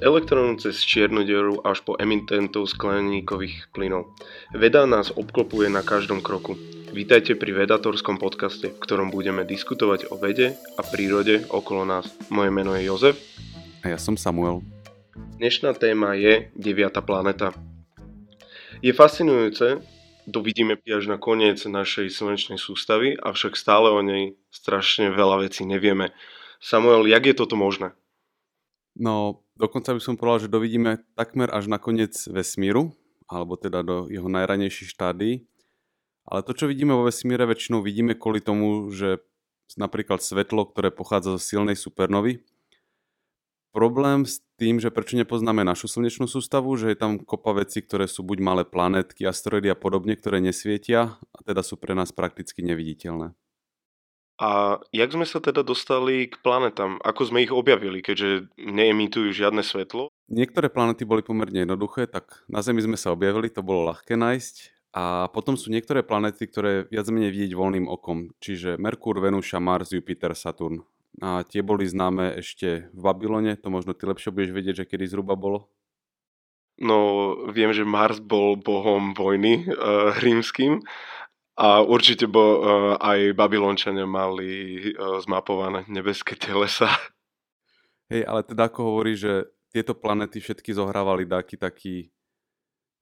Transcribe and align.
Od 0.00 0.08
elektrónu 0.08 0.56
cez 0.56 0.80
čiernu 0.80 1.28
dieru 1.28 1.60
až 1.60 1.84
po 1.84 1.92
emitentov 1.92 2.72
skleníkových 2.72 3.68
plynov. 3.68 4.16
Veda 4.48 4.88
nás 4.88 5.12
obklopuje 5.12 5.68
na 5.68 5.84
každom 5.84 6.24
kroku. 6.24 6.56
Vítajte 6.88 7.36
pri 7.36 7.52
Vedatorskom 7.52 8.16
podcaste, 8.16 8.72
v 8.72 8.80
ktorom 8.80 9.12
budeme 9.12 9.44
diskutovať 9.44 10.08
o 10.08 10.16
vede 10.16 10.56
a 10.56 10.82
prírode 10.88 11.44
okolo 11.52 11.84
nás. 11.84 12.08
Moje 12.32 12.48
meno 12.48 12.72
je 12.80 12.88
Jozef. 12.88 13.20
A 13.84 13.92
ja 13.92 14.00
som 14.00 14.16
Samuel. 14.16 14.64
Dnešná 15.36 15.76
téma 15.76 16.16
je 16.16 16.48
9. 16.56 16.96
planeta. 17.04 17.52
Je 18.80 18.96
fascinujúce, 18.96 19.84
dovidíme 20.24 20.80
až 20.80 21.12
na 21.12 21.20
koniec 21.20 21.60
našej 21.60 22.08
slnečnej 22.08 22.56
sústavy, 22.56 23.20
avšak 23.20 23.52
stále 23.52 23.92
o 23.92 24.00
nej 24.00 24.40
strašne 24.48 25.12
veľa 25.12 25.44
vecí 25.44 25.68
nevieme. 25.68 26.16
Samuel, 26.56 27.04
jak 27.04 27.28
je 27.28 27.34
toto 27.36 27.60
možné? 27.60 27.92
No, 28.96 29.44
dokonca 29.60 29.92
by 29.92 30.00
som 30.00 30.16
povedal, 30.16 30.48
že 30.48 30.54
dovidíme 30.56 31.04
takmer 31.12 31.52
až 31.52 31.68
na 31.68 31.76
koniec 31.76 32.16
vesmíru, 32.26 32.96
alebo 33.28 33.60
teda 33.60 33.84
do 33.84 34.08
jeho 34.08 34.26
najranejších 34.26 34.90
štádí. 34.90 35.44
Ale 36.24 36.40
to, 36.42 36.56
čo 36.56 36.66
vidíme 36.66 36.96
vo 36.96 37.06
vesmíre, 37.06 37.44
väčšinou 37.44 37.84
vidíme 37.84 38.16
kvôli 38.16 38.40
tomu, 38.40 38.88
že 38.90 39.20
napríklad 39.78 40.18
svetlo, 40.18 40.66
ktoré 40.66 40.90
pochádza 40.90 41.38
zo 41.38 41.40
silnej 41.40 41.78
supernovy. 41.78 42.42
Problém 43.70 44.26
s 44.26 44.42
tým, 44.58 44.82
že 44.82 44.90
prečo 44.90 45.14
nepoznáme 45.14 45.62
našu 45.62 45.86
slnečnú 45.86 46.26
sústavu, 46.26 46.74
že 46.74 46.90
je 46.90 46.98
tam 46.98 47.22
kopa 47.22 47.54
veci, 47.54 47.78
ktoré 47.78 48.10
sú 48.10 48.26
buď 48.26 48.38
malé 48.42 48.62
planetky, 48.66 49.22
asteroidy 49.22 49.70
a 49.70 49.78
podobne, 49.78 50.18
ktoré 50.18 50.42
nesvietia 50.42 51.14
a 51.30 51.38
teda 51.46 51.62
sú 51.62 51.78
pre 51.78 51.94
nás 51.94 52.10
prakticky 52.10 52.66
neviditeľné. 52.66 53.30
A 54.40 54.80
jak 54.88 55.12
sme 55.12 55.28
sa 55.28 55.36
teda 55.36 55.60
dostali 55.60 56.24
k 56.24 56.40
planetám? 56.40 56.96
Ako 57.04 57.28
sme 57.28 57.44
ich 57.44 57.52
objavili, 57.52 58.00
keďže 58.00 58.48
neemitujú 58.56 59.36
žiadne 59.36 59.60
svetlo? 59.60 60.08
Niektoré 60.32 60.72
planety 60.72 61.04
boli 61.04 61.20
pomerne 61.20 61.68
jednoduché, 61.68 62.08
tak 62.08 62.40
na 62.48 62.64
Zemi 62.64 62.80
sme 62.80 62.96
sa 62.96 63.12
objavili, 63.12 63.52
to 63.52 63.60
bolo 63.60 63.92
ľahké 63.92 64.16
nájsť. 64.16 64.56
A 64.96 65.28
potom 65.28 65.60
sú 65.60 65.68
niektoré 65.68 66.00
planety, 66.00 66.48
ktoré 66.48 66.88
viac 66.88 67.06
menej 67.12 67.30
vidieť 67.36 67.52
voľným 67.52 67.86
okom, 67.86 68.32
čiže 68.40 68.80
Merkur, 68.80 69.20
Venuša, 69.20 69.60
Mars, 69.60 69.92
Jupiter, 69.92 70.32
Saturn. 70.32 70.82
A 71.20 71.44
tie 71.44 71.60
boli 71.60 71.84
známe 71.84 72.40
ešte 72.40 72.88
v 72.96 73.00
Babylone, 73.04 73.60
to 73.60 73.68
možno 73.68 73.92
ty 73.92 74.08
lepšie 74.08 74.32
budeš 74.32 74.56
vedieť, 74.56 74.74
že 74.82 74.88
kedy 74.88 75.04
zhruba 75.04 75.36
bolo? 75.36 75.68
No, 76.80 77.36
viem, 77.52 77.76
že 77.76 77.84
Mars 77.84 78.24
bol 78.24 78.56
bohom 78.56 79.12
vojny 79.12 79.68
uh, 79.68 80.16
rímským 80.24 80.80
a 81.60 81.84
určite 81.84 82.24
bo, 82.24 82.40
uh, 82.40 82.56
aj 82.96 83.36
Babylončania 83.36 84.08
mali 84.08 84.80
uh, 84.96 85.20
zmapované 85.20 85.84
nebeské 85.92 86.32
telesa. 86.32 86.88
Hej, 88.08 88.24
ale 88.24 88.40
teda 88.48 88.72
ako 88.72 88.80
hovorí, 88.88 89.12
že 89.12 89.52
tieto 89.68 89.92
planety 89.92 90.40
všetky 90.40 90.72
zohrávali 90.72 91.28
taký 91.28 91.60
taký 91.60 91.94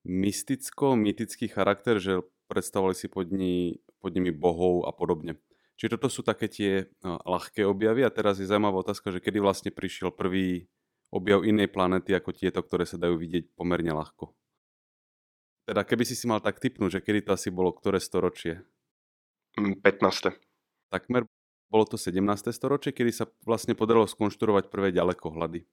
mysticko-mytický 0.02 1.46
charakter, 1.48 2.02
že 2.02 2.26
predstavovali 2.50 2.98
si 2.98 3.06
pod, 3.06 3.30
ní, 3.30 3.78
pod 4.02 4.10
nimi 4.10 4.34
bohov 4.34 4.84
a 4.84 4.92
podobne. 4.92 5.38
Čiže 5.78 5.94
toto 5.94 6.10
sú 6.10 6.26
také 6.26 6.50
tie 6.50 6.90
uh, 7.06 7.22
ľahké 7.22 7.62
objavy 7.62 8.02
a 8.02 8.10
teraz 8.10 8.42
je 8.42 8.50
zaujímavá 8.50 8.82
otázka, 8.82 9.14
že 9.14 9.22
kedy 9.22 9.38
vlastne 9.38 9.70
prišiel 9.70 10.10
prvý 10.10 10.66
objav 11.14 11.46
inej 11.46 11.70
planety 11.70 12.10
ako 12.10 12.34
tieto, 12.34 12.58
ktoré 12.66 12.84
sa 12.84 12.98
dajú 12.98 13.14
vidieť 13.22 13.54
pomerne 13.54 13.94
ľahko. 13.94 14.34
Teda 15.68 15.84
keby 15.84 16.08
si 16.08 16.16
si 16.16 16.24
mal 16.24 16.40
tak 16.40 16.64
typnúť, 16.64 16.96
že 16.96 17.04
kedy 17.04 17.28
to 17.28 17.36
asi 17.36 17.52
bolo 17.52 17.76
ktoré 17.76 18.00
storočie? 18.00 18.64
15. 19.60 19.84
Mm, 19.84 20.32
Takmer 20.88 21.28
bolo 21.68 21.84
to 21.84 22.00
17. 22.00 22.24
storočie, 22.56 22.96
kedy 22.96 23.12
sa 23.12 23.28
vlastne 23.44 23.76
podarilo 23.76 24.08
skonštruovať 24.08 24.72
prvé 24.72 24.96
ďalekohľady. 24.96 25.68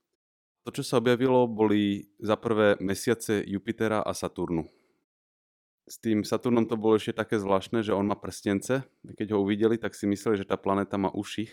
To, 0.68 0.74
čo 0.74 0.84
sa 0.84 1.00
objavilo, 1.00 1.48
boli 1.48 2.12
za 2.20 2.36
prvé 2.36 2.76
mesiace 2.76 3.40
Jupitera 3.48 4.04
a 4.04 4.12
Saturnu. 4.12 4.68
S 5.88 5.96
tým 5.96 6.28
Saturnom 6.28 6.68
to 6.68 6.76
bolo 6.76 7.00
ešte 7.00 7.16
také 7.16 7.40
zvláštne, 7.40 7.80
že 7.80 7.96
on 7.96 8.04
má 8.04 8.20
prstence. 8.20 8.84
Keď 9.00 9.32
ho 9.32 9.40
uvideli, 9.40 9.80
tak 9.80 9.96
si 9.96 10.04
mysleli, 10.04 10.42
že 10.42 10.48
tá 10.50 10.60
planéta 10.60 11.00
má 11.00 11.08
uši. 11.08 11.48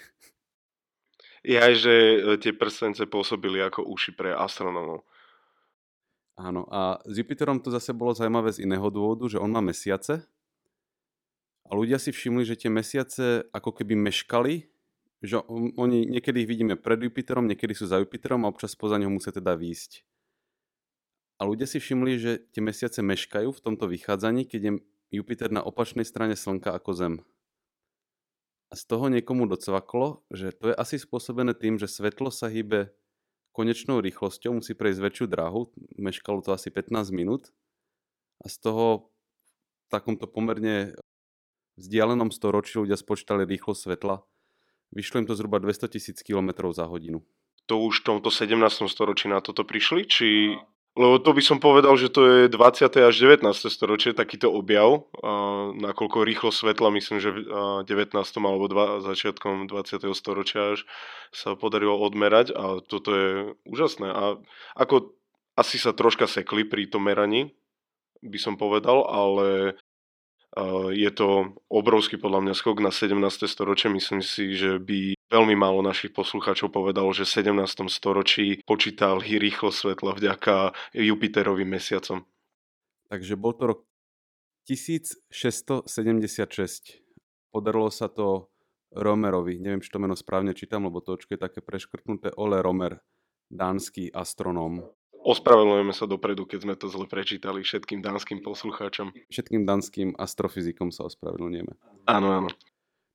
Je 1.47 1.55
aj, 1.55 1.73
že 1.79 1.93
e, 1.93 2.17
tie 2.43 2.51
prstence 2.51 2.99
pôsobili 3.07 3.63
ako 3.63 3.87
uši 3.87 4.11
pre 4.17 4.35
astronomov. 4.35 5.07
Áno, 6.33 6.65
a 6.73 6.97
s 7.05 7.13
Jupiterom 7.13 7.61
to 7.61 7.69
zase 7.69 7.93
bolo 7.93 8.17
zaujímavé 8.17 8.49
z 8.49 8.65
iného 8.65 8.89
dôvodu, 8.89 9.29
že 9.29 9.37
on 9.37 9.53
má 9.53 9.61
mesiace 9.61 10.25
a 11.69 11.71
ľudia 11.77 12.01
si 12.01 12.09
všimli, 12.09 12.43
že 12.43 12.59
tie 12.59 12.73
mesiace 12.73 13.47
ako 13.53 13.71
keby 13.81 13.95
meškali, 13.95 14.67
že 15.23 15.39
oni 15.79 16.09
niekedy 16.09 16.43
ich 16.43 16.49
vidíme 16.49 16.75
pred 16.75 16.99
Jupiterom, 16.99 17.47
niekedy 17.47 17.71
sú 17.71 17.87
za 17.87 18.01
Jupiterom 18.01 18.43
a 18.43 18.51
občas 18.51 18.75
poza 18.75 18.99
ňou 18.99 19.15
musia 19.15 19.31
teda 19.31 19.55
výjsť. 19.55 20.03
A 21.39 21.47
ľudia 21.47 21.65
si 21.65 21.79
všimli, 21.79 22.13
že 22.19 22.31
tie 22.51 22.61
mesiace 22.61 22.99
meškajú 22.99 23.49
v 23.49 23.63
tomto 23.63 23.87
vychádzaní, 23.87 24.45
keď 24.45 24.61
je 24.61 24.71
Jupiter 25.13 25.49
na 25.53 25.63
opačnej 25.63 26.03
strane 26.03 26.35
Slnka 26.35 26.75
ako 26.75 26.91
Zem. 26.93 27.15
A 28.69 28.77
z 28.77 28.83
toho 28.89 29.05
niekomu 29.07 29.45
docvaklo, 29.45 30.25
že 30.33 30.49
to 30.49 30.73
je 30.73 30.75
asi 30.75 30.97
spôsobené 30.97 31.53
tým, 31.53 31.77
že 31.77 31.85
svetlo 31.85 32.33
sa 32.33 32.49
hýbe 32.49 32.89
konečnou 33.53 34.01
rýchlosťou, 34.01 34.57
musí 34.57 34.73
prejsť 34.73 34.99
väčšiu 34.99 35.25
dráhu, 35.29 35.69
meškalo 36.01 36.41
to 36.41 36.51
asi 36.51 36.73
15 36.73 37.13
minút 37.13 37.53
a 38.41 38.49
z 38.49 38.57
toho 38.59 39.13
v 39.85 39.87
takomto 39.93 40.25
pomerne 40.25 40.97
vzdialenom 41.77 42.33
storočí 42.33 42.81
ľudia 42.81 42.97
spočítali 42.97 43.45
rýchlosť 43.45 43.81
svetla. 43.85 44.25
Vyšlo 44.93 45.21
im 45.21 45.27
to 45.29 45.37
zhruba 45.37 45.61
200 45.61 45.89
tisíc 45.93 46.17
km 46.25 46.73
za 46.73 46.85
hodinu. 46.85 47.21
To 47.71 47.79
už 47.87 48.03
v 48.03 48.17
tomto 48.17 48.29
17. 48.29 48.59
storočí 48.91 49.31
na 49.31 49.39
toto 49.39 49.63
prišli? 49.63 50.03
Či 50.05 50.27
lebo 50.93 51.17
to 51.17 51.33
by 51.33 51.41
som 51.41 51.57
povedal, 51.57 51.97
že 51.97 52.13
to 52.13 52.21
je 52.25 52.39
20. 52.53 52.85
až 53.01 53.15
19. 53.17 53.49
storočie 53.65 54.13
takýto 54.13 54.53
objav, 54.53 55.09
nakoľko 55.73 56.21
rýchlo 56.21 56.53
svetla, 56.53 56.93
myslím, 56.93 57.17
že 57.17 57.33
v 57.33 57.39
19. 57.81 58.13
alebo 58.37 58.69
dva, 58.69 59.01
začiatkom 59.01 59.65
20. 59.65 60.13
storočia 60.13 60.77
až 60.77 60.85
sa 61.33 61.57
podarilo 61.57 61.97
odmerať 61.97 62.53
a 62.53 62.77
toto 62.85 63.09
je 63.09 63.29
úžasné. 63.65 64.05
A 64.05 64.37
ako 64.77 65.17
asi 65.57 65.81
sa 65.81 65.97
troška 65.97 66.29
sekli 66.29 66.61
pri 66.61 66.85
tom 66.85 67.09
meraní, 67.09 67.57
by 68.21 68.37
som 68.37 68.53
povedal, 68.53 69.01
ale 69.09 69.73
je 70.93 71.09
to 71.09 71.57
obrovský 71.69 72.21
podľa 72.21 72.45
mňa 72.45 72.53
skok 72.53 72.77
na 72.77 72.93
17. 72.93 73.17
storočie. 73.49 73.89
Myslím 73.89 74.21
si, 74.21 74.53
že 74.53 74.77
by 74.77 75.17
veľmi 75.33 75.57
málo 75.57 75.81
našich 75.81 76.13
poslucháčov 76.13 76.69
povedalo, 76.69 77.09
že 77.09 77.25
v 77.25 77.41
17. 77.41 77.89
storočí 77.89 78.61
počítali 78.61 79.41
rýchlo 79.41 79.73
svetla 79.73 80.13
vďaka 80.13 80.77
Jupiterovým 80.93 81.73
mesiacom. 81.73 82.21
Takže 83.09 83.33
bol 83.33 83.53
to 83.57 83.63
rok 83.73 83.79
1676. 84.69 85.85
Podarilo 87.49 87.89
sa 87.89 88.09
to 88.09 88.53
Romerovi, 88.93 89.57
neviem, 89.57 89.81
či 89.81 89.89
to 89.89 89.97
meno 89.97 90.13
správne 90.13 90.53
čítam, 90.53 90.85
lebo 90.85 91.01
to 91.01 91.17
očko 91.17 91.33
je 91.33 91.41
také 91.41 91.65
preškrtnuté, 91.65 92.29
Ole 92.37 92.61
Romer, 92.61 93.01
dánsky 93.49 94.13
astronóm. 94.13 94.85
Ospravedlňujeme 95.23 95.95
sa 95.95 96.03
dopredu, 96.03 96.43
keď 96.43 96.59
sme 96.67 96.75
to 96.75 96.91
zle 96.91 97.07
prečítali 97.07 97.63
všetkým 97.63 98.03
dánskym 98.03 98.43
poslucháčom. 98.43 99.15
Všetkým 99.31 99.63
dánskym 99.63 100.19
astrofyzikom 100.19 100.91
sa 100.91 101.07
ospravedlňujeme. 101.07 101.73
Áno, 102.11 102.27
áno. 102.27 102.49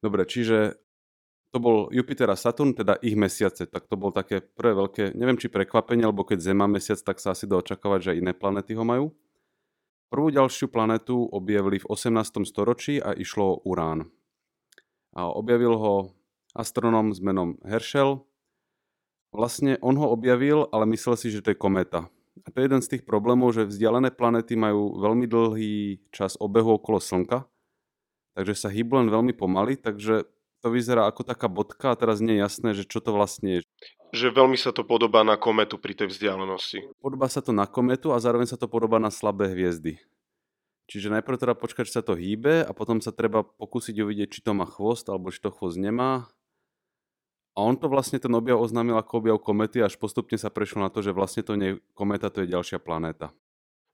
Dobre, 0.00 0.24
čiže 0.24 0.80
to 1.52 1.60
bol 1.60 1.88
Jupiter 1.92 2.28
a 2.32 2.36
Saturn, 2.36 2.72
teda 2.72 2.96
ich 3.04 3.16
mesiace, 3.16 3.68
tak 3.68 3.88
to 3.88 3.96
bol 4.00 4.12
také 4.12 4.40
prvé 4.40 4.76
veľké, 4.76 5.16
neviem 5.16 5.36
či 5.36 5.52
prekvapenie, 5.52 6.04
alebo 6.04 6.24
keď 6.24 6.44
Zem 6.44 6.60
má 6.60 6.68
mesiac, 6.68 7.00
tak 7.00 7.20
sa 7.20 7.32
asi 7.32 7.48
dá 7.48 7.60
očakávať, 7.60 8.12
že 8.12 8.18
iné 8.20 8.32
planety 8.36 8.76
ho 8.76 8.84
majú. 8.84 9.12
Prvú 10.08 10.32
ďalšiu 10.32 10.72
planetu 10.72 11.28
objavili 11.28 11.80
v 11.80 11.88
18. 11.88 12.44
storočí 12.48 13.00
a 13.00 13.12
išlo 13.12 13.60
o 13.60 13.60
Urán. 13.68 14.08
A 15.12 15.28
objavil 15.28 15.76
ho 15.76 15.94
astronom 16.56 17.12
s 17.12 17.20
menom 17.20 17.60
Herschel 17.64 18.27
Vlastne 19.28 19.76
on 19.84 19.96
ho 20.00 20.08
objavil, 20.08 20.68
ale 20.72 20.88
myslel 20.96 21.14
si, 21.20 21.28
že 21.28 21.44
to 21.44 21.52
je 21.52 21.60
kométa. 21.60 22.08
A 22.46 22.48
to 22.48 22.62
je 22.62 22.66
jeden 22.70 22.80
z 22.80 22.96
tých 22.96 23.02
problémov, 23.04 23.52
že 23.52 23.68
vzdialené 23.68 24.14
planety 24.14 24.56
majú 24.56 24.96
veľmi 24.96 25.26
dlhý 25.28 26.00
čas 26.14 26.38
obehu 26.40 26.80
okolo 26.80 27.02
Slnka, 27.02 27.44
takže 28.38 28.54
sa 28.56 28.68
hýbu 28.72 29.04
len 29.04 29.08
veľmi 29.12 29.34
pomaly, 29.36 29.76
takže 29.76 30.24
to 30.62 30.68
vyzerá 30.72 31.06
ako 31.06 31.22
taká 31.22 31.46
bodka 31.46 31.94
a 31.94 31.98
teraz 31.98 32.18
nie 32.18 32.38
je 32.38 32.42
jasné, 32.42 32.68
že 32.74 32.84
čo 32.88 32.98
to 32.98 33.14
vlastne 33.14 33.60
je. 33.60 33.60
Že 34.16 34.32
veľmi 34.32 34.56
sa 34.56 34.72
to 34.72 34.82
podobá 34.82 35.20
na 35.22 35.36
kometu 35.36 35.76
pri 35.76 35.92
tej 35.92 36.08
vzdialenosti. 36.08 36.88
Podobá 36.98 37.28
sa 37.28 37.44
to 37.44 37.52
na 37.52 37.68
kometu 37.68 38.10
a 38.10 38.22
zároveň 38.22 38.48
sa 38.48 38.58
to 38.58 38.64
podobá 38.64 38.96
na 38.96 39.12
slabé 39.12 39.52
hviezdy. 39.52 40.00
Čiže 40.88 41.12
najprv 41.12 41.36
teda 41.36 41.52
počkať, 41.52 41.84
či 41.84 42.00
sa 42.00 42.02
to 42.02 42.16
hýbe 42.16 42.64
a 42.64 42.72
potom 42.72 43.04
sa 43.04 43.12
treba 43.12 43.44
pokúsiť 43.44 44.00
uvidieť, 44.00 44.40
či 44.40 44.40
to 44.40 44.56
má 44.56 44.64
chvost 44.64 45.04
alebo 45.12 45.28
či 45.28 45.44
to 45.44 45.52
chvost 45.52 45.76
nemá 45.76 46.32
a 47.58 47.66
on 47.66 47.74
to 47.74 47.90
vlastne 47.90 48.22
ten 48.22 48.30
objav 48.30 48.62
oznámil 48.62 48.94
ako 48.94 49.18
objav 49.18 49.38
komety, 49.42 49.82
až 49.82 49.98
postupne 49.98 50.38
sa 50.38 50.46
prešlo 50.46 50.86
na 50.86 50.94
to, 50.94 51.02
že 51.02 51.10
vlastne 51.10 51.42
to 51.42 51.58
nie 51.58 51.74
je 51.74 51.80
kometa, 51.98 52.30
to 52.30 52.46
je 52.46 52.54
ďalšia 52.54 52.78
planéta. 52.78 53.34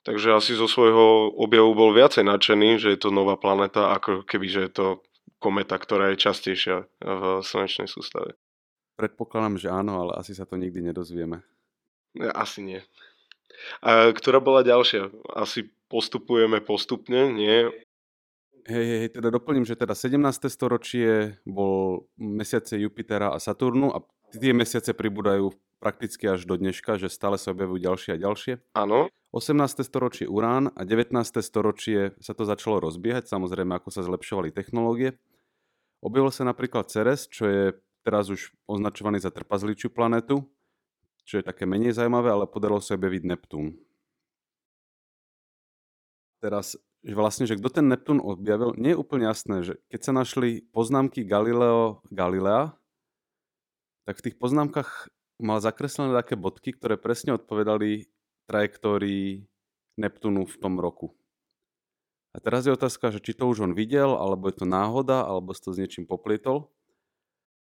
Takže 0.05 0.37
asi 0.37 0.53
zo 0.53 0.69
svojho 0.69 1.33
objavu 1.33 1.73
bol 1.73 1.97
viacej 1.97 2.29
nadšený, 2.29 2.77
že 2.77 2.93
je 2.93 3.01
to 3.01 3.09
nová 3.09 3.41
planéta, 3.41 3.97
ako 3.97 4.21
keby, 4.29 4.47
že 4.53 4.61
je 4.69 4.73
to 4.77 4.87
kometa, 5.41 5.81
ktorá 5.81 6.13
je 6.13 6.21
častejšia 6.21 6.85
v 7.01 7.41
slnečnej 7.41 7.89
sústave. 7.89 8.37
Predpokladám, 9.01 9.57
že 9.57 9.73
áno, 9.73 10.05
ale 10.05 10.13
asi 10.21 10.37
sa 10.37 10.45
to 10.45 10.61
nikdy 10.61 10.85
nedozvieme. 10.85 11.41
Asi 12.37 12.61
nie. 12.61 12.85
A 13.81 14.13
ktorá 14.13 14.45
bola 14.45 14.61
ďalšia? 14.61 15.09
Asi 15.33 15.73
postupujeme 15.89 16.61
postupne, 16.61 17.33
nie? 17.33 17.73
Hej, 18.65 18.87
hej, 18.89 19.09
teda 19.13 19.29
doplním, 19.29 19.69
že 19.69 19.77
teda 19.77 19.93
17. 19.93 20.49
storočie 20.49 21.37
bol 21.45 22.09
mesiace 22.17 22.81
Jupitera 22.81 23.37
a 23.37 23.39
Saturnu 23.39 23.93
a 23.93 24.01
tie 24.33 24.57
mesiace 24.57 24.97
pribúdajú 24.97 25.53
prakticky 25.85 26.25
až 26.25 26.49
do 26.49 26.57
dneška, 26.57 26.97
že 26.97 27.13
stále 27.13 27.37
sa 27.37 27.53
objavujú 27.53 27.85
ďalšie 27.85 28.11
a 28.17 28.23
ďalšie. 28.25 28.53
Áno. 28.73 29.13
18. 29.37 29.85
storočie 29.85 30.25
Urán 30.25 30.73
a 30.73 30.89
19. 30.89 31.13
storočie 31.45 32.17
sa 32.25 32.33
to 32.33 32.49
začalo 32.49 32.81
rozbiehať, 32.81 33.29
samozrejme 33.29 33.77
ako 33.77 33.93
sa 33.93 34.01
zlepšovali 34.01 34.49
technológie. 34.49 35.21
Objavil 36.01 36.33
sa 36.33 36.49
napríklad 36.49 36.89
Ceres, 36.89 37.29
čo 37.29 37.45
je 37.45 37.63
teraz 38.01 38.33
už 38.33 38.49
označovaný 38.65 39.21
za 39.21 39.29
trpazličiu 39.29 39.93
planetu, 39.93 40.41
čo 41.29 41.41
je 41.41 41.45
také 41.45 41.69
menej 41.69 41.93
zaujímavé, 41.93 42.33
ale 42.33 42.49
podarilo 42.49 42.81
sa 42.81 42.97
objaviť 42.97 43.23
Neptún. 43.29 43.77
Teraz 46.41 46.81
že 47.05 47.13
vlastne, 47.13 47.45
že 47.45 47.61
kto 47.61 47.69
ten 47.69 47.87
Neptún 47.93 48.17
objavil, 48.19 48.73
nie 48.81 48.97
je 48.97 49.01
úplne 49.01 49.29
jasné, 49.29 49.61
že 49.61 49.77
keď 49.93 50.01
sa 50.01 50.13
našli 50.17 50.65
poznámky 50.73 51.29
Galileo 51.29 52.01
Galilea, 52.09 52.73
tak 54.09 54.21
v 54.21 54.25
tých 54.31 54.37
poznámkach 54.41 55.13
mal 55.37 55.61
zakreslené 55.61 56.17
také 56.17 56.41
bodky, 56.41 56.73
ktoré 56.73 56.97
presne 56.97 57.37
odpovedali 57.37 58.09
trajektórii 58.49 59.45
Neptúnu 60.01 60.49
v 60.49 60.57
tom 60.57 60.81
roku. 60.81 61.13
A 62.35 62.43
teraz 62.43 62.67
je 62.67 62.75
otázka, 62.75 63.15
že 63.15 63.23
či 63.23 63.37
to 63.37 63.47
už 63.47 63.63
on 63.63 63.73
videl, 63.79 64.19
alebo 64.19 64.51
je 64.51 64.59
to 64.59 64.67
náhoda, 64.67 65.23
alebo 65.23 65.55
si 65.55 65.63
to 65.63 65.71
s 65.71 65.79
niečím 65.79 66.09
poplietol. 66.09 66.73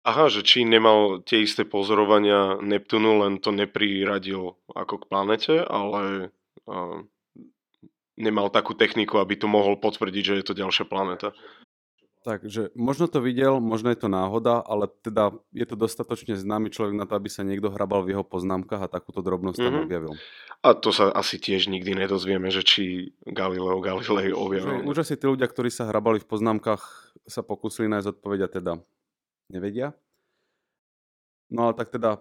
Aha, 0.07 0.33
že 0.33 0.41
či 0.47 0.65
nemal 0.65 1.21
tie 1.27 1.45
isté 1.45 1.67
pozorovania 1.69 2.57
Neptúnu, 2.63 3.21
len 3.21 3.43
to 3.43 3.53
nepriradil 3.53 4.57
ako 4.73 4.95
k 4.97 5.09
planete, 5.11 5.55
ale 5.61 6.33
uh, 6.65 7.05
nemal 8.20 8.52
takú 8.52 8.76
techniku, 8.76 9.19
aby 9.19 9.40
to 9.40 9.49
mohol 9.49 9.81
potvrdiť, 9.81 10.22
že 10.22 10.34
je 10.38 10.44
to 10.44 10.55
ďalšia 10.55 10.84
planéta. 10.84 11.32
Takže 12.20 12.76
možno 12.76 13.08
to 13.08 13.25
videl, 13.25 13.64
možno 13.64 13.88
je 13.88 13.96
to 13.96 14.12
náhoda, 14.12 14.61
ale 14.61 14.93
teda 15.00 15.32
je 15.56 15.64
to 15.64 15.72
dostatočne 15.72 16.37
známy 16.37 16.69
človek 16.69 16.93
na 16.93 17.08
to, 17.08 17.17
aby 17.17 17.32
sa 17.32 17.40
niekto 17.40 17.72
hrabal 17.72 18.05
v 18.05 18.12
jeho 18.12 18.20
poznámkach 18.20 18.84
a 18.84 18.93
takúto 18.93 19.25
drobnosť 19.25 19.56
tam 19.56 19.64
mm-hmm. 19.72 19.87
objavil. 19.88 20.12
A 20.61 20.76
to 20.76 20.93
sa 20.93 21.08
asi 21.17 21.40
tiež 21.40 21.72
nikdy 21.72 21.96
nedozvieme, 21.96 22.52
že 22.52 22.61
či 22.61 23.17
Galileo 23.25 23.81
Galilei 23.81 24.37
objavil. 24.37 24.84
Už 24.84 25.00
asi 25.00 25.17
tí 25.17 25.25
ľudia, 25.25 25.49
ktorí 25.49 25.72
sa 25.72 25.88
hrabali 25.88 26.20
v 26.20 26.28
poznámkach, 26.28 27.17
sa 27.25 27.40
pokúsili 27.40 27.88
nájsť 27.88 28.12
odpoveď 28.12 28.40
a 28.44 28.49
teda 28.52 28.72
nevedia. 29.49 29.96
No 31.49 31.72
ale 31.72 31.72
tak 31.72 31.88
teda 31.88 32.20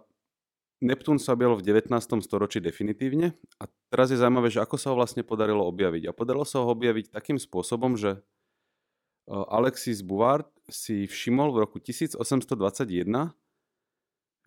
Neptún 0.79 1.19
sa 1.19 1.35
objavil 1.35 1.59
v 1.59 1.67
19. 1.75 1.91
storočí 2.23 2.63
definitívne 2.63 3.35
a 3.59 3.67
teraz 3.91 4.15
je 4.15 4.17
zaujímavé, 4.19 4.47
že 4.47 4.63
ako 4.63 4.79
sa 4.79 4.91
ho 4.91 4.95
vlastne 4.95 5.27
podarilo 5.27 5.67
objaviť. 5.67 6.07
A 6.07 6.15
podarilo 6.15 6.47
sa 6.47 6.63
ho 6.63 6.71
objaviť 6.71 7.11
takým 7.11 7.35
spôsobom, 7.35 7.99
že 7.99 8.15
e, 8.15 8.19
Alexis 9.27 9.99
Bouvard 9.99 10.47
si 10.71 11.03
všimol 11.03 11.51
v 11.51 11.67
roku 11.67 11.83
1821, 11.83 12.55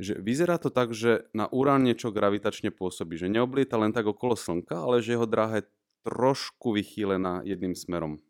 že 0.00 0.17
vyzerá 0.17 0.56
to 0.56 0.73
tak, 0.73 0.96
že 0.96 1.29
na 1.37 1.44
Urán 1.52 1.84
niečo 1.84 2.08
gravitačne 2.08 2.73
pôsobí, 2.73 3.20
že 3.20 3.28
neoblieta 3.28 3.76
len 3.76 3.93
tak 3.93 4.08
okolo 4.08 4.32
Slnka, 4.32 4.88
ale 4.88 5.05
že 5.05 5.20
jeho 5.20 5.28
dráha 5.28 5.61
je 5.61 5.69
trošku 6.08 6.73
vychýlená 6.73 7.44
jedným 7.44 7.76
smerom 7.76 8.25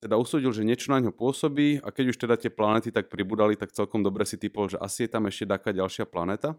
teda 0.00 0.16
usúdil, 0.16 0.48
že 0.56 0.64
niečo 0.64 0.88
na 0.88 1.04
ňo 1.04 1.12
pôsobí 1.12 1.84
a 1.84 1.92
keď 1.92 2.04
už 2.12 2.16
teda 2.16 2.40
tie 2.40 2.48
planety 2.48 2.88
tak 2.88 3.12
pribudali, 3.12 3.52
tak 3.52 3.76
celkom 3.76 4.00
dobre 4.00 4.24
si 4.24 4.40
typol, 4.40 4.64
že 4.72 4.80
asi 4.80 5.04
je 5.04 5.12
tam 5.12 5.28
ešte 5.28 5.44
taká 5.44 5.76
ďalšia 5.76 6.08
planéta. 6.08 6.56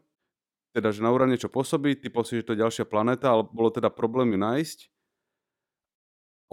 Teda, 0.72 0.94
že 0.94 1.02
na 1.04 1.10
Urán 1.10 1.34
niečo 1.34 1.50
pôsobí, 1.50 1.98
typol 1.98 2.24
si, 2.24 2.40
že 2.40 2.46
to 2.48 2.54
je 2.54 2.64
ďalšia 2.64 2.86
planéta, 2.86 3.34
ale 3.34 3.44
bolo 3.50 3.74
teda 3.74 3.90
problém 3.90 4.38
ju 4.38 4.40
nájsť. 4.40 4.80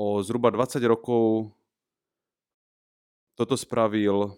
O 0.00 0.24
zhruba 0.24 0.48
20 0.48 0.80
rokov 0.88 1.52
toto 3.36 3.54
spravil 3.54 4.34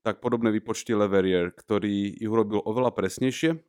tak 0.00 0.24
podobné 0.24 0.50
výpočty 0.50 0.96
Leverrier, 0.96 1.52
ktorý 1.52 2.16
ich 2.16 2.30
urobil 2.30 2.64
oveľa 2.64 2.96
presnejšie 2.96 3.60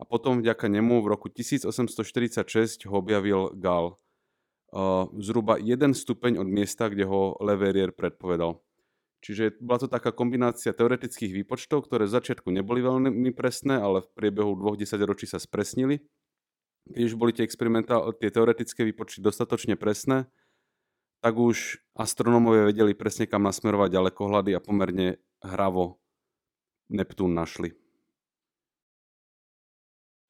a 0.00 0.02
potom 0.08 0.40
vďaka 0.40 0.66
nemu 0.72 1.04
v 1.04 1.06
roku 1.06 1.28
1846 1.28 2.88
ho 2.88 2.94
objavil 2.96 3.52
Gall 3.60 4.00
zhruba 5.18 5.56
jeden 5.56 5.96
stupeň 5.96 6.38
od 6.40 6.48
miesta, 6.48 6.92
kde 6.92 7.08
ho 7.08 7.36
Leverrier 7.40 7.92
predpovedal. 7.92 8.60
Čiže 9.18 9.58
bola 9.58 9.82
to 9.82 9.88
taká 9.90 10.14
kombinácia 10.14 10.70
teoretických 10.70 11.34
výpočtov, 11.42 11.90
ktoré 11.90 12.06
v 12.06 12.14
začiatku 12.14 12.54
neboli 12.54 12.84
veľmi 12.84 13.34
presné, 13.34 13.80
ale 13.80 14.06
v 14.06 14.12
priebehu 14.14 14.54
dvoch 14.54 14.78
desaťročí 14.78 15.26
sa 15.26 15.42
spresnili. 15.42 16.06
Keď 16.88 17.02
už 17.02 17.14
boli 17.18 17.34
tie, 17.34 17.44
tie 17.44 18.30
teoretické 18.30 18.86
výpočty 18.86 19.18
dostatočne 19.18 19.74
presné, 19.74 20.30
tak 21.18 21.34
už 21.34 21.82
astronómovia 21.98 22.70
vedeli 22.70 22.94
presne 22.94 23.26
kam 23.26 23.42
nasmerovať 23.42 23.90
ďalekohľady 23.90 24.54
a 24.54 24.62
pomerne 24.62 25.18
hravo 25.42 25.98
Neptún 26.88 27.34
našli. 27.34 27.74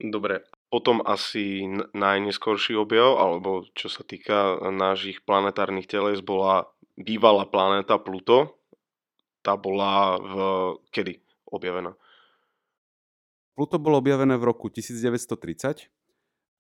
Dobre, 0.00 0.48
potom 0.68 1.00
asi 1.00 1.64
najneskorší 1.96 2.76
objav, 2.76 3.16
alebo 3.16 3.64
čo 3.72 3.88
sa 3.88 4.04
týka 4.04 4.60
našich 4.68 5.24
planetárnych 5.24 5.88
teles, 5.88 6.20
bola 6.20 6.68
bývalá 6.96 7.48
planéta 7.48 7.96
Pluto. 7.96 8.60
Tá 9.40 9.56
bola 9.56 10.20
v 10.20 10.34
kedy 10.92 11.24
objavená? 11.48 11.96
Pluto 13.56 13.80
bolo 13.80 13.98
objavené 13.98 14.36
v 14.36 14.44
roku 14.44 14.68
1930. 14.70 15.88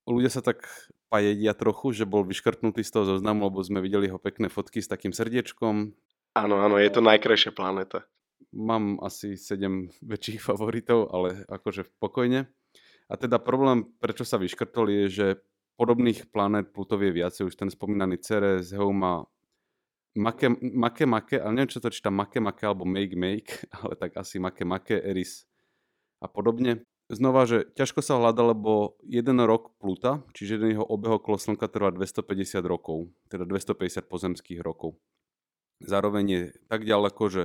Ľudia 0.08 0.30
sa 0.32 0.40
tak 0.40 0.64
pajedia 1.12 1.52
trochu, 1.52 1.92
že 1.92 2.08
bol 2.08 2.24
vyškrtnutý 2.24 2.80
z 2.80 2.90
toho 2.90 3.04
zoznamu, 3.04 3.52
lebo 3.52 3.60
sme 3.60 3.84
videli 3.84 4.08
jeho 4.08 4.16
pekné 4.16 4.48
fotky 4.48 4.80
s 4.80 4.88
takým 4.88 5.12
srdiečkom. 5.12 5.92
Áno, 6.32 6.56
áno, 6.58 6.80
je 6.80 6.88
to 6.88 7.04
najkrajšia 7.04 7.52
planéta. 7.52 8.08
Mám 8.56 9.04
asi 9.04 9.36
7 9.36 9.92
väčších 10.00 10.40
favoritov, 10.40 11.12
ale 11.12 11.44
akože 11.52 11.92
pokojne. 12.00 12.48
A 13.08 13.16
teda 13.16 13.40
problém, 13.40 13.88
prečo 13.98 14.22
sa 14.28 14.36
vyškrtol, 14.36 14.86
je, 14.92 15.04
že 15.08 15.26
podobných 15.80 16.28
planét 16.28 16.68
Plutov 16.68 17.00
je 17.00 17.12
viacej. 17.12 17.48
Už 17.48 17.56
ten 17.56 17.72
spomínaný 17.72 18.20
Ceres, 18.20 18.74
Heuma, 18.76 19.24
Make, 20.18 20.50
Make, 20.60 21.04
Make, 21.06 21.36
ale 21.40 21.52
neviem, 21.54 21.72
čo 21.72 21.80
to 21.80 21.88
číta 21.88 22.12
Make, 22.12 22.42
Make 22.42 22.64
alebo 22.66 22.84
Make, 22.84 23.16
Make, 23.16 23.50
ale 23.80 23.94
tak 23.96 24.18
asi 24.18 24.36
Make, 24.42 24.66
Make, 24.66 25.00
Eris 25.00 25.48
a 26.20 26.26
podobne. 26.26 26.84
Znova, 27.08 27.48
že 27.48 27.64
ťažko 27.72 28.04
sa 28.04 28.20
hľada, 28.20 28.52
lebo 28.52 29.00
jeden 29.00 29.40
rok 29.40 29.72
Pluta, 29.80 30.20
čiže 30.36 30.60
jeden 30.60 30.76
jeho 30.76 30.84
obeh 30.84 31.16
okolo 31.16 31.40
Slnka 31.40 31.64
trvá 31.72 31.88
250 31.88 32.60
rokov, 32.68 33.08
teda 33.32 33.48
250 33.48 34.04
pozemských 34.04 34.60
rokov. 34.60 35.00
Zároveň 35.80 36.24
je 36.28 36.42
tak 36.68 36.84
ďaleko, 36.84 37.22
že 37.32 37.42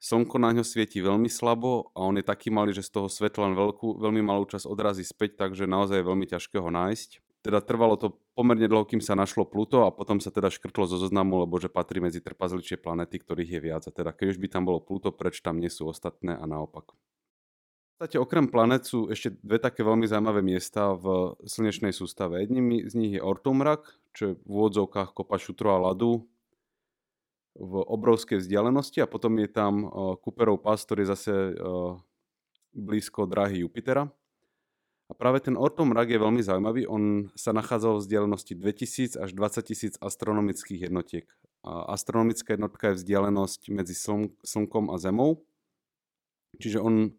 slnko 0.00 0.36
na 0.38 0.52
ňo 0.52 0.64
svieti 0.64 1.00
veľmi 1.00 1.28
slabo 1.28 1.92
a 1.96 2.04
on 2.04 2.20
je 2.20 2.24
taký 2.24 2.52
malý, 2.52 2.76
že 2.76 2.86
z 2.86 3.00
toho 3.00 3.08
svetla 3.08 3.52
len 3.52 3.54
veľkú, 3.56 3.96
veľmi 4.00 4.22
malú 4.22 4.44
časť 4.44 4.68
odrazí 4.68 5.02
späť, 5.02 5.40
takže 5.40 5.64
naozaj 5.64 6.00
je 6.00 6.08
veľmi 6.08 6.26
ťažké 6.28 6.56
ho 6.60 6.68
nájsť. 6.68 7.24
Teda 7.46 7.62
trvalo 7.62 7.94
to 7.94 8.18
pomerne 8.34 8.66
dlho, 8.66 8.82
kým 8.82 8.98
sa 8.98 9.14
našlo 9.14 9.46
Pluto 9.46 9.86
a 9.86 9.94
potom 9.94 10.18
sa 10.18 10.34
teda 10.34 10.50
škrtlo 10.50 10.90
zo 10.90 10.98
zoznamu, 10.98 11.46
lebo 11.46 11.62
že 11.62 11.70
patrí 11.70 12.02
medzi 12.02 12.18
trpazličie 12.18 12.74
planety, 12.74 13.22
ktorých 13.22 13.50
je 13.54 13.60
viac. 13.62 13.82
A 13.86 13.94
teda 13.94 14.10
keď 14.10 14.34
už 14.34 14.38
by 14.42 14.48
tam 14.50 14.66
bolo 14.66 14.82
Pluto, 14.82 15.14
preč 15.14 15.38
tam 15.38 15.62
nie 15.62 15.70
sú 15.70 15.86
ostatné 15.86 16.34
a 16.34 16.42
naopak. 16.42 16.90
V 16.92 18.04
podstate 18.04 18.18
okrem 18.20 18.50
planet 18.50 18.84
sú 18.84 19.08
ešte 19.08 19.38
dve 19.40 19.56
také 19.56 19.80
veľmi 19.80 20.04
zaujímavé 20.04 20.44
miesta 20.44 20.92
v 20.92 21.38
slnečnej 21.48 21.94
sústave. 21.94 22.44
Jedným 22.44 22.84
z 22.84 22.92
nich 22.92 23.16
je 23.16 23.24
Ortumrak, 23.24 23.94
čo 24.12 24.22
je 24.28 24.32
v 24.36 24.42
úvodzovkách 24.44 25.16
kopa 25.16 25.40
šutro 25.40 25.72
a 25.72 25.80
ľadu, 25.80 26.26
v 27.56 27.74
obrovskej 27.80 28.44
vzdialenosti 28.44 29.00
a 29.00 29.10
potom 29.10 29.40
je 29.40 29.48
tam 29.48 29.88
Cooperov 30.20 30.60
pás, 30.60 30.84
ktorý 30.84 31.08
je 31.08 31.12
zase 31.12 31.32
blízko 32.76 33.24
dráhy 33.24 33.64
Jupitera. 33.64 34.12
A 35.06 35.12
práve 35.14 35.38
ten 35.38 35.54
Ortom 35.54 35.94
rak 35.94 36.10
je 36.10 36.18
veľmi 36.18 36.42
zaujímavý. 36.42 36.90
On 36.90 37.30
sa 37.38 37.54
nachádzal 37.54 37.96
v 37.96 38.02
vzdialenosti 38.02 38.52
2000 38.58 39.22
až 39.22 39.30
20 39.32 39.62
tisíc 39.62 39.94
astronomických 40.02 40.90
jednotiek. 40.90 41.30
A 41.62 41.94
astronomická 41.94 42.58
jednotka 42.58 42.90
je 42.90 42.98
vzdialenosť 42.98 43.70
medzi 43.70 43.94
sln- 43.94 44.34
Slnkom 44.42 44.90
a 44.90 44.98
Zemou. 44.98 45.46
Čiže 46.58 46.82
on 46.82 47.14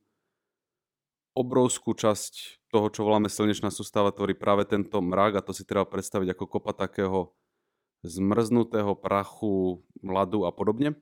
obrovskú 1.32 1.96
časť 1.96 2.66
toho, 2.74 2.92
čo 2.92 3.08
voláme 3.08 3.32
slnečná 3.32 3.72
sústava, 3.72 4.12
tvorí 4.12 4.36
práve 4.36 4.68
tento 4.68 5.00
mrak 5.00 5.40
a 5.40 5.46
to 5.46 5.56
si 5.56 5.64
treba 5.64 5.88
predstaviť 5.88 6.34
ako 6.34 6.46
kopa 6.50 6.74
takého 6.76 7.37
zmrznutého 8.08 8.96
prachu, 8.96 9.84
ľadu 10.02 10.48
a 10.48 10.52
podobne. 10.56 10.96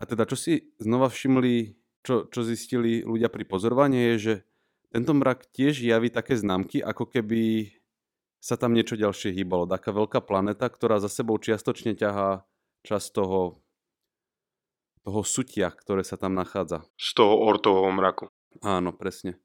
A 0.00 0.08
teda, 0.08 0.24
čo 0.24 0.36
si 0.36 0.72
znova 0.80 1.12
všimli, 1.12 1.76
čo, 2.00 2.24
čo 2.28 2.40
zistili 2.40 3.04
ľudia 3.04 3.28
pri 3.28 3.44
pozorovaní, 3.44 4.14
je, 4.14 4.16
že 4.16 4.34
tento 4.92 5.12
mrak 5.12 5.52
tiež 5.52 5.84
javí 5.84 6.08
také 6.08 6.36
známky, 6.36 6.80
ako 6.80 7.04
keby 7.08 7.72
sa 8.40 8.56
tam 8.56 8.72
niečo 8.72 8.96
ďalšie 8.96 9.36
hýbalo. 9.36 9.68
Taká 9.68 9.92
veľká 9.92 10.24
planeta, 10.24 10.66
ktorá 10.72 10.96
za 10.96 11.12
sebou 11.12 11.36
čiastočne 11.36 11.92
ťahá 11.92 12.48
čas 12.80 13.12
toho, 13.12 13.60
toho 15.04 15.20
sutia, 15.22 15.68
ktoré 15.68 16.00
sa 16.00 16.16
tam 16.16 16.32
nachádza. 16.32 16.88
Z 16.96 17.20
toho 17.20 17.36
ortového 17.36 17.92
mraku. 17.92 18.32
Áno, 18.64 18.90
presne. 18.96 19.38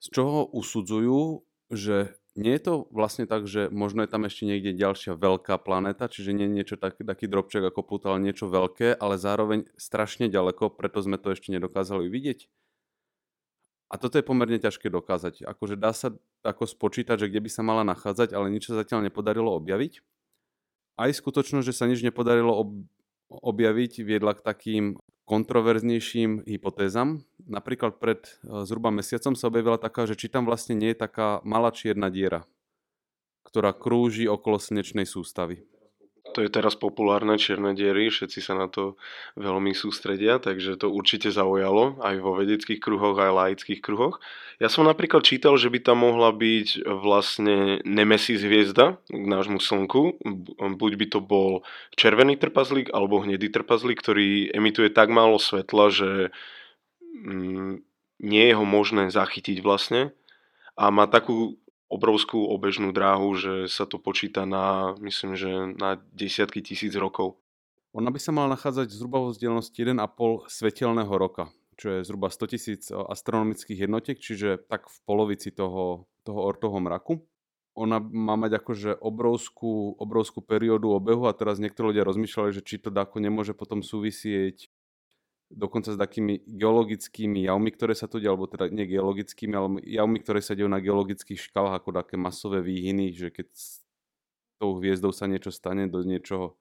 z 0.00 0.06
čoho 0.16 0.48
usudzujú, 0.48 1.44
že 1.70 2.16
nie 2.38 2.54
je 2.54 2.62
to 2.62 2.74
vlastne 2.94 3.26
tak, 3.26 3.50
že 3.50 3.66
možno 3.74 4.06
je 4.06 4.10
tam 4.10 4.22
ešte 4.22 4.46
niekde 4.46 4.70
ďalšia 4.78 5.18
veľká 5.18 5.58
planéta, 5.58 6.06
čiže 6.06 6.30
nie 6.30 6.46
niečo 6.46 6.78
tak, 6.78 6.94
taký 7.02 7.26
drobček 7.26 7.66
ako 7.66 7.82
Pluto, 7.82 8.14
ale 8.14 8.22
niečo 8.22 8.46
veľké, 8.46 8.94
ale 8.94 9.18
zároveň 9.18 9.66
strašne 9.74 10.30
ďaleko, 10.30 10.70
preto 10.70 11.02
sme 11.02 11.18
to 11.18 11.34
ešte 11.34 11.50
nedokázali 11.50 12.06
vidieť. 12.06 12.46
A 13.90 13.98
toto 13.98 14.22
je 14.22 14.22
pomerne 14.22 14.62
ťažké 14.62 14.86
dokázať. 14.86 15.42
Akože 15.42 15.74
dá 15.74 15.90
sa 15.90 16.14
ako 16.46 16.62
spočítať, 16.70 17.26
že 17.26 17.28
kde 17.28 17.42
by 17.42 17.50
sa 17.50 17.66
mala 17.66 17.82
nachádzať, 17.82 18.30
ale 18.38 18.46
nič 18.54 18.70
sa 18.70 18.78
zatiaľ 18.78 19.10
nepodarilo 19.10 19.50
objaviť. 19.58 19.98
Aj 20.94 21.10
skutočnosť, 21.10 21.66
že 21.66 21.74
sa 21.74 21.90
nič 21.90 22.06
nepodarilo 22.06 22.54
ob- 22.54 22.86
objaviť, 23.26 24.06
viedla 24.06 24.38
k 24.38 24.46
takým 24.46 24.84
kontroverznejším 25.26 26.46
hypotézam. 26.46 27.26
Napríklad 27.50 27.98
pred 27.98 28.22
e, 28.46 28.62
zhruba 28.62 28.94
mesiacom 28.94 29.34
sa 29.34 29.50
objavila 29.50 29.74
taká, 29.74 30.06
že 30.06 30.14
či 30.14 30.30
tam 30.30 30.46
vlastne 30.46 30.78
nie 30.78 30.94
je 30.94 31.02
taká 31.02 31.42
malá 31.42 31.74
čierna 31.74 32.06
diera, 32.06 32.46
ktorá 33.42 33.74
krúži 33.74 34.30
okolo 34.30 34.62
slnečnej 34.62 35.04
sústavy. 35.04 35.66
To 36.30 36.46
je 36.46 36.50
teraz 36.52 36.78
populárne 36.78 37.34
čierne 37.34 37.74
diery, 37.74 38.06
všetci 38.06 38.38
sa 38.38 38.54
na 38.54 38.70
to 38.70 38.94
veľmi 39.34 39.74
sústredia, 39.74 40.38
takže 40.38 40.78
to 40.78 40.86
určite 40.86 41.34
zaujalo 41.34 41.98
aj 41.98 42.14
vo 42.22 42.38
vedeckých 42.38 42.78
kruhoch, 42.78 43.18
aj 43.18 43.34
laických 43.34 43.82
kruhoch. 43.82 44.22
Ja 44.62 44.70
som 44.70 44.86
napríklad 44.86 45.26
čítal, 45.26 45.58
že 45.58 45.72
by 45.72 45.82
tam 45.82 46.06
mohla 46.06 46.30
byť 46.30 46.86
vlastne 46.86 47.82
Nemesis 47.82 48.46
hviezda 48.46 49.00
k 49.10 49.24
nášmu 49.26 49.58
slnku. 49.58 50.20
Buď 50.78 50.92
by 51.00 51.06
to 51.10 51.18
bol 51.24 51.66
červený 51.98 52.38
trpazlík 52.38 52.94
alebo 52.94 53.24
hnedý 53.24 53.50
trpazlík, 53.50 53.98
ktorý 53.98 54.54
emituje 54.54 54.92
tak 54.92 55.10
málo 55.10 55.40
svetla, 55.40 55.90
že 55.90 56.10
nie 58.20 58.44
je 58.46 58.54
ho 58.54 58.64
možné 58.64 59.10
zachytiť 59.10 59.64
vlastne 59.64 60.14
a 60.76 60.88
má 60.92 61.08
takú 61.10 61.60
obrovskú 61.90 62.46
obežnú 62.46 62.94
dráhu, 62.94 63.34
že 63.34 63.66
sa 63.66 63.82
to 63.82 63.98
počíta 63.98 64.46
na, 64.46 64.94
myslím, 65.02 65.34
že 65.34 65.50
na 65.74 65.98
desiatky 66.14 66.62
tisíc 66.62 66.94
rokov. 66.94 67.42
Ona 67.90 68.14
by 68.14 68.20
sa 68.22 68.30
mala 68.30 68.54
nachádzať 68.54 68.94
zhruba 68.94 69.18
vo 69.18 69.34
vzdialenosti 69.34 69.74
1,5 69.74 70.46
svetelného 70.46 71.10
roka, 71.10 71.50
čo 71.74 71.98
je 71.98 72.06
zhruba 72.06 72.30
100 72.30 72.52
tisíc 72.54 72.82
astronomických 72.94 73.90
jednotiek, 73.90 74.14
čiže 74.14 74.62
tak 74.70 74.86
v 74.86 74.98
polovici 75.02 75.50
toho, 75.50 76.06
toho 76.22 76.40
ortoho 76.46 76.78
mraku. 76.78 77.26
Ona 77.74 77.98
má 77.98 78.38
mať 78.38 78.62
akože 78.62 78.90
obrovskú, 79.02 79.98
obrovskú 79.98 80.46
periódu 80.46 80.94
obehu 80.94 81.26
a 81.26 81.34
teraz 81.34 81.58
niektorí 81.58 81.90
ľudia 81.90 82.06
rozmýšľali, 82.06 82.50
že 82.54 82.62
či 82.62 82.78
to 82.78 82.94
dáko 82.94 83.18
nemôže 83.18 83.50
potom 83.58 83.82
súvisieť 83.82 84.70
dokonca 85.50 85.90
s 85.90 85.98
takými 85.98 86.46
geologickými 86.46 87.42
javmi, 87.50 87.74
ktoré 87.74 87.98
sa 87.98 88.06
tu 88.06 88.22
dejú, 88.22 88.38
alebo 88.38 88.46
teda 88.46 88.70
nie 88.70 88.86
geologickými, 88.86 89.54
ale 89.58 89.68
javmi, 89.82 90.22
ktoré 90.22 90.38
sa 90.38 90.54
dejú 90.54 90.70
na 90.70 90.78
geologických 90.78 91.50
škalách, 91.50 91.82
ako 91.82 91.90
také 91.90 92.14
masové 92.14 92.62
výhyny, 92.62 93.10
že 93.10 93.34
keď 93.34 93.50
s 93.50 93.82
tou 94.62 94.78
hviezdou 94.78 95.10
sa 95.10 95.26
niečo 95.26 95.50
stane, 95.50 95.90
do 95.90 96.06
niečoho 96.06 96.54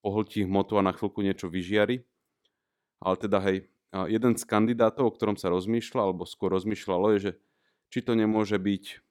pohltí 0.00 0.46
hmotu 0.46 0.78
a 0.78 0.86
na 0.86 0.94
chvíľku 0.94 1.26
niečo 1.26 1.50
vyžiari. 1.50 2.06
Ale 3.02 3.16
teda 3.18 3.42
hej, 3.42 3.66
jeden 4.06 4.38
z 4.38 4.42
kandidátov, 4.46 5.10
o 5.10 5.14
ktorom 5.14 5.34
sa 5.34 5.50
rozmýšľa, 5.50 6.00
alebo 6.00 6.22
skôr 6.22 6.54
rozmýšľalo, 6.54 7.06
je, 7.16 7.18
že 7.18 7.32
či 7.90 8.06
to 8.06 8.14
nemôže 8.14 8.54
byť 8.56 9.02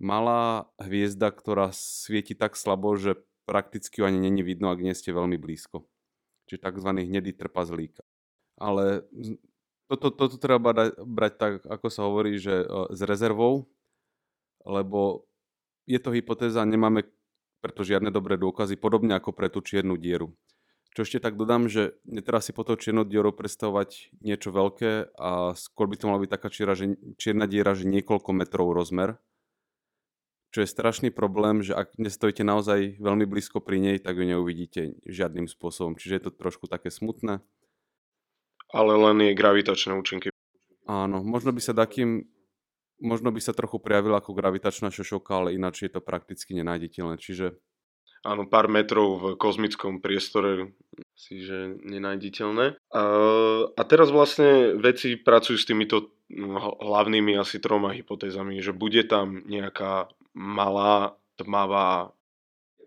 malá 0.00 0.72
hviezda, 0.80 1.28
ktorá 1.28 1.68
svieti 1.74 2.32
tak 2.32 2.56
slabo, 2.56 2.96
že 2.96 3.20
prakticky 3.44 4.00
ju 4.00 4.08
ani 4.08 4.22
není 4.24 4.40
vidno, 4.40 4.72
ak 4.72 4.80
nie 4.80 4.96
ste 4.96 5.12
veľmi 5.12 5.36
blízko. 5.36 5.84
Čiže 6.48 6.64
tzv. 6.64 6.90
hnedý 6.96 7.36
trpazlík 7.36 8.00
ale 8.58 9.06
toto, 9.88 10.12
toto 10.12 10.36
treba 10.36 10.60
brať, 10.74 10.90
brať 11.00 11.32
tak, 11.40 11.52
ako 11.64 11.86
sa 11.88 12.04
hovorí, 12.04 12.36
že 12.36 12.68
s 12.92 13.00
rezervou, 13.00 13.70
lebo 14.66 15.24
je 15.88 15.96
to 15.96 16.12
hypotéza, 16.12 16.68
nemáme 16.68 17.08
preto 17.64 17.82
žiadne 17.82 18.12
dobré 18.12 18.36
dôkazy, 18.36 18.76
podobne 18.76 19.16
ako 19.16 19.32
pre 19.32 19.48
tú 19.48 19.64
čiernu 19.64 19.96
dieru. 19.96 20.36
Čo 20.92 21.06
ešte 21.06 21.22
tak 21.22 21.38
dodám, 21.38 21.70
že 21.70 21.96
netreba 22.04 22.42
si 22.42 22.52
po 22.52 22.66
toho 22.66 22.76
čiernu 22.76 23.08
dieru 23.08 23.32
predstavovať 23.32 24.12
niečo 24.20 24.50
veľké 24.52 25.14
a 25.16 25.54
skôr 25.56 25.86
by 25.88 25.96
to 25.96 26.08
mala 26.10 26.22
byť 26.22 26.30
taká 26.30 26.48
čiera, 26.52 26.72
že, 26.76 26.98
čierna 27.16 27.48
diera, 27.48 27.72
že 27.72 27.88
niekoľko 27.88 28.30
metrov 28.34 28.74
rozmer, 28.74 29.16
čo 30.48 30.64
je 30.64 30.68
strašný 30.68 31.12
problém, 31.12 31.60
že 31.60 31.76
ak 31.76 32.00
nestojíte 32.00 32.40
naozaj 32.40 32.96
veľmi 32.98 33.28
blízko 33.28 33.60
pri 33.60 33.78
nej, 33.84 33.96
tak 34.00 34.16
ju 34.16 34.24
neuvidíte 34.24 34.96
žiadnym 35.04 35.44
spôsobom. 35.44 35.92
Čiže 36.00 36.14
je 36.18 36.22
to 36.24 36.32
trošku 36.32 36.72
také 36.72 36.88
smutné 36.88 37.44
ale 38.72 38.92
len 38.96 39.16
je 39.24 39.38
gravitačné 39.38 39.96
účinky. 39.96 40.28
Áno, 40.88 41.20
možno 41.20 41.52
by 41.52 41.60
sa 41.60 41.76
takým, 41.76 42.24
možno 43.00 43.28
by 43.28 43.40
sa 43.44 43.52
trochu 43.52 43.76
prejavila 43.76 44.20
ako 44.24 44.32
gravitačná 44.32 44.88
šošovka, 44.88 45.32
ale 45.36 45.56
ináč 45.56 45.84
je 45.84 45.92
to 45.92 46.00
prakticky 46.00 46.56
nenájditeľné, 46.56 47.20
čiže... 47.20 47.56
Áno, 48.26 48.50
pár 48.50 48.66
metrov 48.66 49.22
v 49.22 49.24
kozmickom 49.38 50.02
priestore 50.02 50.74
si, 51.14 51.38
že 51.38 51.78
nenájditeľné. 51.86 52.74
A, 52.90 53.02
a 53.70 53.82
teraz 53.86 54.10
vlastne 54.10 54.74
veci 54.74 55.14
pracujú 55.14 55.54
s 55.54 55.68
týmito 55.68 56.18
no, 56.26 56.58
hlavnými 56.82 57.38
asi 57.38 57.62
troma 57.62 57.94
hypotézami, 57.94 58.58
že 58.58 58.74
bude 58.74 59.06
tam 59.06 59.46
nejaká 59.46 60.10
malá 60.34 61.14
tmavá 61.38 62.10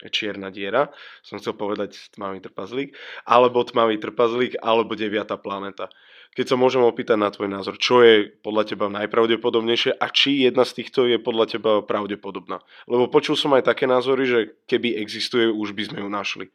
čierna 0.09 0.49
diera, 0.49 0.89
som 1.21 1.37
chcel 1.37 1.53
povedať 1.53 1.93
tmavý 2.17 2.41
trpazlík, 2.41 2.97
alebo 3.27 3.61
tmavý 3.61 4.01
trpazlík, 4.01 4.57
alebo 4.57 4.97
deviata 4.97 5.37
planeta. 5.37 5.91
Keď 6.31 6.47
sa 6.47 6.55
môžem 6.55 6.79
opýtať 6.79 7.19
na 7.19 7.27
tvoj 7.27 7.51
názor, 7.51 7.75
čo 7.75 7.99
je 7.99 8.31
podľa 8.39 8.71
teba 8.71 8.87
najpravdepodobnejšie 8.87 9.99
a 9.99 10.07
či 10.07 10.47
jedna 10.47 10.63
z 10.63 10.79
týchto 10.79 11.03
je 11.03 11.19
podľa 11.19 11.59
teba 11.59 11.83
pravdepodobná? 11.83 12.63
Lebo 12.87 13.11
počul 13.11 13.35
som 13.35 13.51
aj 13.51 13.67
také 13.67 13.83
názory, 13.83 14.23
že 14.23 14.39
keby 14.71 14.95
existuje, 14.95 15.51
už 15.51 15.75
by 15.75 15.91
sme 15.91 15.97
ju 16.01 16.09
našli. 16.09 16.45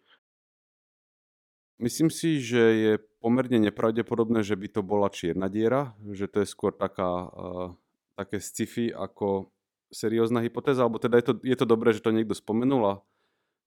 Myslím 1.76 2.08
si, 2.08 2.40
že 2.40 2.62
je 2.72 2.92
pomerne 3.20 3.68
nepravdepodobné, 3.68 4.40
že 4.40 4.56
by 4.56 4.68
to 4.72 4.80
bola 4.80 5.12
čierna 5.12 5.52
diera, 5.52 5.92
že 6.08 6.24
to 6.24 6.40
je 6.40 6.48
skôr 6.48 6.72
taká, 6.72 7.28
uh, 7.28 7.76
také 8.16 8.40
sci-fi 8.40 8.96
ako 8.96 9.52
seriózna 9.92 10.40
hypotéza, 10.40 10.88
alebo 10.88 10.96
teda 10.96 11.20
je 11.20 11.24
to, 11.28 11.32
je 11.44 11.56
to 11.56 11.66
dobré, 11.68 11.92
že 11.92 12.00
to 12.00 12.16
niekto 12.16 12.32
spomenul 12.32 12.82
a 12.86 12.94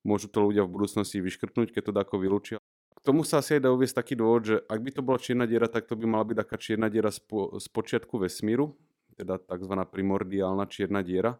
môžu 0.03 0.31
to 0.31 0.43
ľudia 0.43 0.65
v 0.65 0.73
budúcnosti 0.73 1.19
vyškrtnúť, 1.19 1.75
keď 1.75 1.83
to 1.89 1.93
dáko 1.95 2.15
vylúčia. 2.19 2.57
K 2.99 3.01
tomu 3.03 3.23
sa 3.23 3.39
asi 3.39 3.55
aj 3.57 3.63
dá 3.63 3.69
uviesť 3.71 3.95
taký 4.03 4.13
dôvod, 4.19 4.43
že 4.43 4.55
ak 4.67 4.79
by 4.83 4.91
to 4.91 5.01
bola 5.01 5.19
čierna 5.19 5.47
diera, 5.47 5.71
tak 5.71 5.87
to 5.87 5.95
by 5.95 6.03
mala 6.03 6.27
byť 6.27 6.37
taká 6.43 6.55
čierna 6.59 6.87
diera 6.91 7.07
z, 7.11 7.23
po, 7.23 7.55
z 7.55 7.65
počiatku 7.71 8.19
vesmíru, 8.19 8.75
teda 9.15 9.39
tzv. 9.39 9.73
primordiálna 9.87 10.67
čierna 10.67 10.99
diera. 10.99 11.39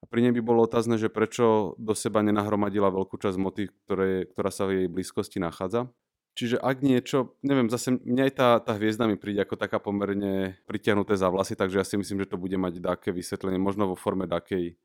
A 0.00 0.04
pri 0.04 0.28
nej 0.28 0.32
by 0.36 0.44
bolo 0.44 0.68
otázne, 0.68 1.00
že 1.00 1.08
prečo 1.08 1.72
do 1.80 1.96
seba 1.96 2.20
nenahromadila 2.20 2.92
veľkú 2.92 3.16
časť 3.16 3.36
moty, 3.40 3.72
ktoré, 3.88 4.28
ktorá 4.28 4.50
sa 4.52 4.68
v 4.68 4.84
jej 4.84 4.88
blízkosti 4.92 5.40
nachádza. 5.40 5.88
Čiže 6.36 6.60
ak 6.60 6.84
niečo, 6.84 7.32
neviem, 7.40 7.72
zase 7.72 7.96
mňa 7.96 8.22
aj 8.28 8.32
tá, 8.36 8.48
tá 8.60 8.76
hviezda 8.76 9.08
mi 9.08 9.16
príde 9.16 9.40
ako 9.40 9.56
taká 9.56 9.80
pomerne 9.80 10.60
pritiahnuté 10.68 11.16
za 11.16 11.32
vlasy, 11.32 11.56
takže 11.56 11.80
ja 11.80 11.86
si 11.88 11.96
myslím, 11.96 12.28
že 12.28 12.36
to 12.36 12.36
bude 12.36 12.60
mať 12.60 12.84
také 12.84 13.08
vysvetlenie, 13.08 13.56
možno 13.56 13.88
vo 13.88 13.96
forme 13.96 14.28
takej 14.28 14.76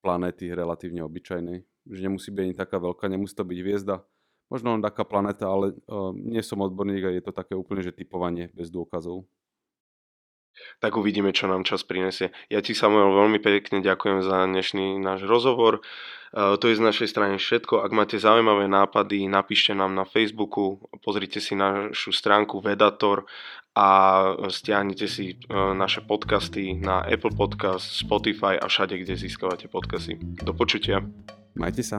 planéty 0.00 0.48
relatívne 0.50 1.04
obyčajnej 1.04 1.64
že 1.88 2.00
nemusí 2.04 2.28
byť 2.28 2.42
ani 2.44 2.54
taká 2.54 2.76
veľká, 2.76 3.08
nemusí 3.08 3.32
to 3.32 3.46
byť 3.46 3.58
hviezda, 3.58 4.04
možno 4.52 4.76
len 4.76 4.82
taká 4.84 5.06
planeta, 5.06 5.48
ale 5.48 5.72
uh, 5.88 6.12
nie 6.12 6.42
som 6.44 6.60
odborník 6.60 7.08
a 7.08 7.14
je 7.14 7.24
to 7.24 7.32
také 7.32 7.56
úplne, 7.56 7.80
že 7.80 7.94
typovanie 7.94 8.52
bez 8.52 8.68
dôkazov. 8.68 9.24
Tak 10.80 10.96
uvidíme, 10.96 11.32
čo 11.32 11.48
nám 11.48 11.66
čas 11.66 11.84
prinesie. 11.84 12.32
Ja 12.48 12.64
ti 12.64 12.72
Samuel 12.72 13.12
veľmi 13.12 13.38
pekne 13.40 13.84
ďakujem 13.84 14.24
za 14.24 14.48
dnešný 14.48 15.00
náš 15.00 15.24
rozhovor. 15.28 15.84
Uh, 16.30 16.54
to 16.56 16.70
je 16.70 16.78
z 16.78 16.86
našej 16.86 17.08
strany 17.10 17.42
všetko. 17.42 17.82
Ak 17.82 17.90
máte 17.90 18.14
zaujímavé 18.14 18.70
nápady, 18.70 19.26
napíšte 19.26 19.74
nám 19.74 19.98
na 19.98 20.06
Facebooku, 20.06 20.78
pozrite 21.02 21.42
si 21.42 21.58
našu 21.58 22.14
stránku 22.14 22.62
Vedator 22.62 23.26
a 23.74 23.88
stiahnite 24.46 25.10
si 25.10 25.34
uh, 25.50 25.74
naše 25.74 26.06
podcasty 26.06 26.78
na 26.78 27.02
Apple 27.02 27.34
Podcast, 27.34 27.98
Spotify 27.98 28.58
a 28.58 28.70
všade, 28.70 28.98
kde 29.02 29.18
získavate 29.18 29.66
podcasty. 29.66 30.18
Do 30.20 30.54
počutia. 30.54 31.02
Majte 31.58 31.82
sa. 31.82 31.98